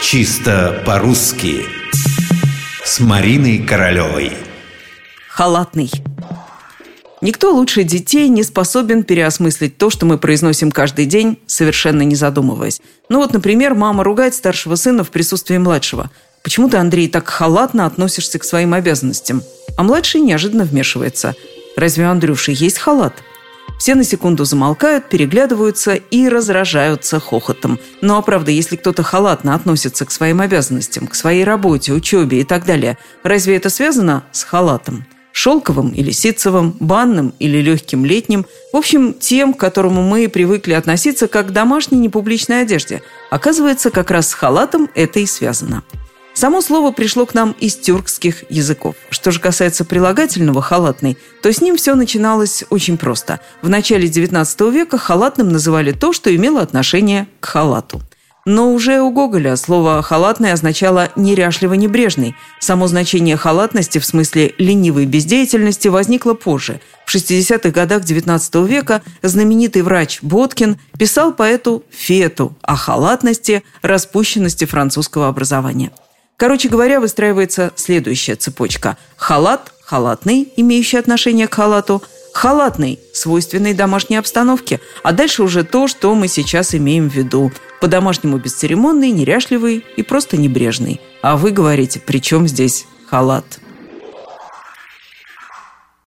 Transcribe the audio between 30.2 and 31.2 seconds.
обязанностям, к